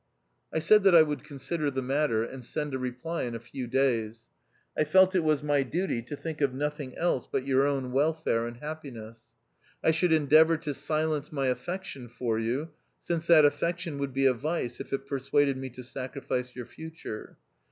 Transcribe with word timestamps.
I 0.51 0.57
said 0.57 0.81
that 0.85 0.95
I 0.95 1.03
would 1.03 1.23
consider 1.23 1.69
the 1.69 1.83
matter, 1.83 2.23
and 2.23 2.43
send 2.43 2.73
a 2.73 2.79
reply 2.79 3.21
in 3.25 3.35
a 3.35 3.39
few 3.39 3.67
days. 3.67 4.23
I 4.75 4.83
felt 4.83 5.13
it 5.13 5.23
was 5.23 5.43
my 5.43 5.61
duty 5.61 6.01
to 6.01 6.15
think 6.15 6.41
of 6.41 6.55
nothing 6.55 6.97
else 6.97 7.27
but 7.31 7.45
your 7.45 7.67
own 7.67 7.91
welfare 7.91 8.47
and 8.47 8.57
happiness. 8.57 9.19
1 9.81 9.93
should 9.93 10.11
endeavour 10.11 10.57
to 10.57 10.73
silence 10.73 11.31
my 11.31 11.49
affection 11.49 12.07
for 12.09 12.39
you 12.39 12.69
since 12.99 13.27
that 13.27 13.45
affection 13.45 13.99
would 13.99 14.11
be 14.11 14.25
a 14.25 14.33
vice 14.33 14.79
if 14.79 14.91
it 14.91 15.05
persuaded 15.05 15.55
me 15.55 15.69
to 15.69 15.83
sacrifice 15.83 16.55
your 16.55 16.65
future. 16.65 17.37